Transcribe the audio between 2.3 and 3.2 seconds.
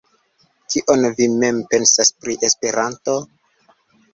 Esperanto?